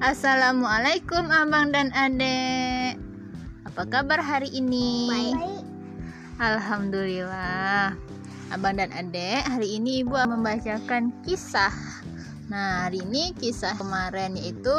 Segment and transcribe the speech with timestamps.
[0.00, 2.96] Assalamualaikum abang dan adek
[3.68, 5.12] Apa kabar hari ini?
[5.12, 5.60] Baik.
[6.40, 7.92] Alhamdulillah
[8.48, 11.68] Abang dan adek hari ini ibu akan membacakan kisah
[12.48, 14.72] Nah hari ini kisah kemarin yaitu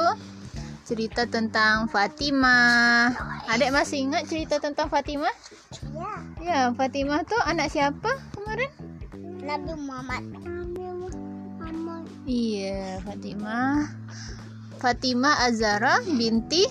[0.90, 3.14] Cerita tentang Fatimah
[3.46, 5.38] Adek masih ingat cerita tentang Fatimah?
[5.94, 6.14] Ya.
[6.42, 8.74] Ya Fatimah tuh anak siapa kemarin?
[9.46, 10.26] Nabi Muhammad.
[10.34, 12.10] Nabi Muhammad.
[12.26, 13.86] Iya Fatimah
[14.82, 16.66] Fatimah Azara binti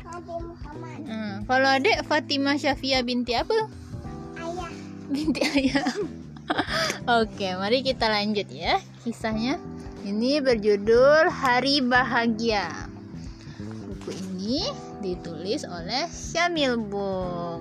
[0.00, 0.98] Nabi Muhammad.
[1.04, 3.68] Hmm, kalau adik Fatimah Syafia binti apa?
[4.40, 4.72] Ayah.
[5.12, 5.92] Binti ayah.
[7.20, 9.60] Oke, mari kita lanjut ya kisahnya.
[10.00, 12.88] Ini berjudul Hari Bahagia.
[13.60, 14.64] Buku ini
[15.04, 17.60] ditulis oleh Syamil Book.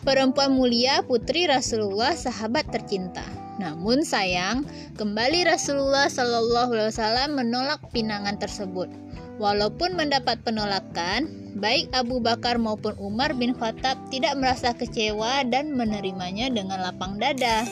[0.04, 3.24] perempuan mulia putri Rasulullah sahabat tercinta.
[3.56, 4.68] Namun sayang,
[5.00, 8.92] kembali Rasulullah Shallallahu Alaihi Wasallam menolak pinangan tersebut.
[9.40, 16.52] Walaupun mendapat penolakan, baik Abu Bakar maupun Umar bin Khattab tidak merasa kecewa dan menerimanya
[16.52, 17.64] dengan lapang dada.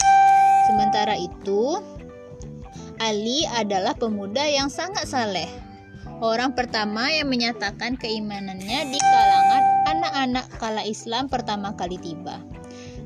[0.72, 1.84] Sementara itu,
[3.04, 5.71] Ali adalah pemuda yang sangat saleh.
[6.22, 12.42] Orang pertama yang menyatakan keimanannya di kalangan anak-anak kala Islam pertama kali tiba.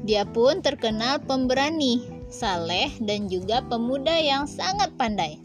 [0.05, 5.41] Dia pun terkenal pemberani, saleh, dan juga pemuda yang sangat pandai.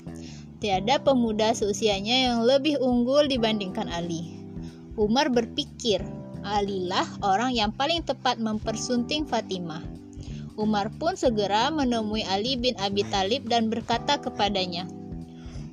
[0.61, 4.37] Tiada pemuda seusianya yang lebih unggul dibandingkan Ali.
[5.01, 6.05] Umar berpikir,
[6.45, 9.81] Alilah orang yang paling tepat mempersunting Fatimah.
[10.61, 14.85] Umar pun segera menemui Ali bin Abi Talib dan berkata kepadanya,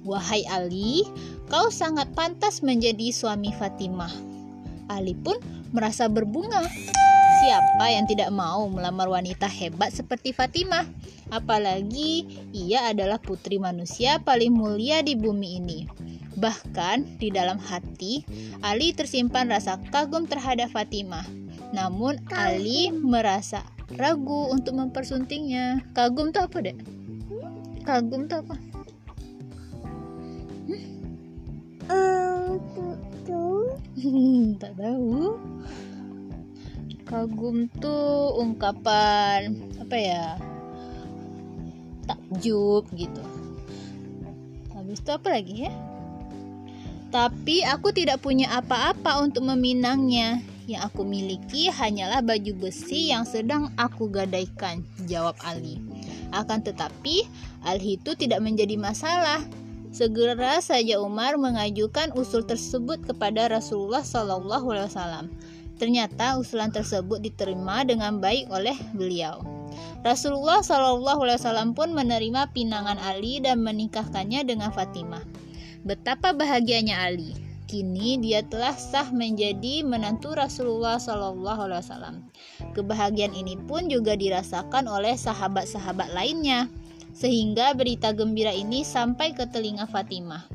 [0.07, 1.03] Wahai Ali,
[1.51, 4.11] kau sangat pantas menjadi suami Fatimah.
[4.87, 5.35] Ali pun
[5.75, 6.63] merasa berbunga.
[7.43, 10.87] Siapa yang tidak mau melamar wanita hebat seperti Fatimah?
[11.27, 12.23] Apalagi
[12.55, 15.79] ia adalah putri manusia paling mulia di bumi ini.
[16.39, 18.23] Bahkan di dalam hati,
[18.63, 21.27] Ali tersimpan rasa kagum terhadap Fatimah.
[21.75, 23.67] Namun Ali merasa
[23.99, 25.83] ragu untuk mempersuntingnya.
[25.91, 26.77] Kagum tuh apa, Dek?
[27.83, 28.55] Kagum tuh apa?
[34.61, 35.41] tak tahu.
[37.07, 40.23] Kagum tuh ungkapan apa ya
[42.05, 43.23] takjub gitu.
[44.75, 45.73] Habis itu apa lagi ya?
[47.07, 50.43] Tapi aku tidak punya apa-apa untuk meminangnya.
[50.67, 55.79] Yang aku miliki hanyalah baju besi yang sedang aku gadaikan jawab Ali.
[56.35, 57.23] Akan tetapi
[57.63, 59.39] hal itu tidak menjadi masalah
[59.97, 65.33] Segera saja Umar mengajukan usul tersebut kepada Rasulullah Wasallam.
[65.81, 69.41] Ternyata usulan tersebut diterima dengan baik oleh beliau.
[70.05, 75.25] Rasulullah Wasallam pun menerima pinangan Ali dan menikahkannya dengan Fatimah.
[75.81, 77.33] Betapa bahagianya Ali.
[77.65, 82.21] Kini dia telah sah menjadi menantu Rasulullah Shallallahu Alaihi.
[82.77, 86.69] Kebahagiaan ini pun juga dirasakan oleh sahabat-sahabat lainnya
[87.17, 90.45] sehingga berita gembira ini sampai ke telinga Fatimah.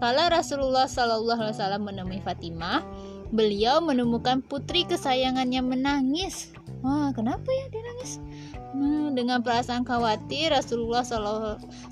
[0.00, 2.80] Kala Rasulullah Shallallahu Alaihi Wasallam menemui Fatimah,
[3.28, 6.48] beliau menemukan putri kesayangannya menangis.
[6.80, 8.16] Wah, kenapa ya dia nangis?
[8.72, 11.04] Hmm, dengan perasaan khawatir, Rasulullah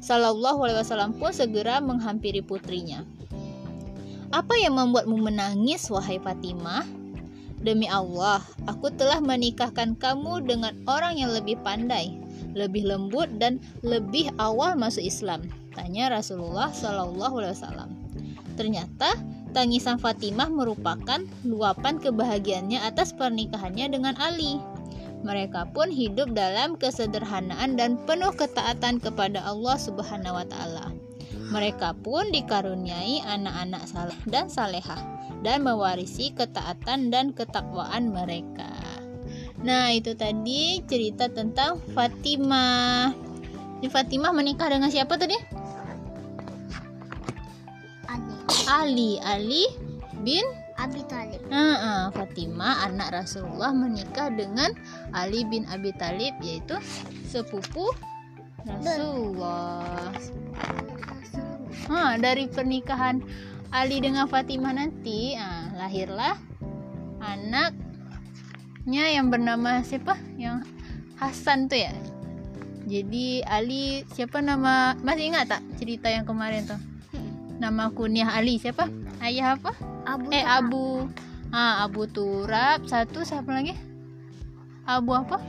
[0.00, 3.04] Shallallahu Alaihi Wasallam pun segera menghampiri putrinya.
[4.32, 6.88] Apa yang membuatmu menangis, wahai Fatimah?
[7.60, 8.38] Demi Allah,
[8.70, 12.14] aku telah menikahkan kamu dengan orang yang lebih pandai,
[12.56, 15.44] lebih lembut dan lebih awal masuk Islam.
[15.76, 17.91] Tanya Rasulullah Shallallahu Alaihi Wasallam.
[18.56, 19.12] Ternyata
[19.53, 24.56] tangisan Fatimah merupakan luapan kebahagiaannya atas pernikahannya dengan Ali.
[25.20, 30.93] Mereka pun hidup dalam kesederhanaan dan penuh ketaatan kepada Allah Subhanahu wa taala.
[31.53, 34.99] Mereka pun dikaruniai anak-anak saleh dan salehah
[35.47, 38.95] dan mewarisi ketaatan dan ketakwaan mereka.
[39.64, 43.12] Nah, itu tadi cerita tentang Fatimah.
[43.81, 45.37] Ini Fatimah menikah dengan siapa tadi?
[48.08, 48.37] Ali.
[48.69, 49.11] Ali.
[49.23, 49.64] Ali
[50.26, 50.44] bin
[50.76, 51.41] Abi Talib.
[51.49, 54.75] Nah, Fatimah anak Rasulullah menikah dengan
[55.17, 56.76] Ali bin Abi Thalib yaitu
[57.25, 57.94] sepupu
[58.67, 60.12] Rasulullah.
[61.87, 63.23] Nah, dari pernikahan
[63.70, 66.35] Ali dengan Fatimah nanti, ah, lahirlah
[68.86, 70.14] anaknya yang bernama siapa?
[70.38, 70.62] Yang
[71.18, 71.90] Hasan tuh ya.
[72.86, 76.78] Jadi Ali siapa nama masih ingat tak cerita yang kemarin tuh?
[77.58, 78.86] Nama kunyah Ali siapa?
[79.18, 79.74] Ayah apa?
[80.06, 80.46] Abu eh.
[80.46, 80.86] Abu
[81.50, 83.74] ah Abu Turab satu siapa lagi
[84.86, 85.42] Abu apa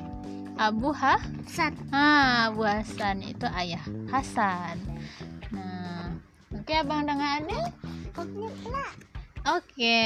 [0.58, 1.78] Abu Ha Sat.
[1.94, 4.82] ah Abu Hasan itu ayah Hasan
[5.54, 6.10] nah
[6.58, 7.70] oke abang dengan adek
[9.46, 10.02] oke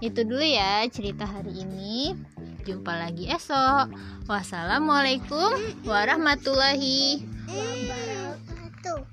[0.00, 2.16] itu dulu ya cerita hari ini
[2.64, 3.92] jumpa lagi esok
[4.24, 9.04] wassalamualaikum warahmatullahi Wabarakatuh.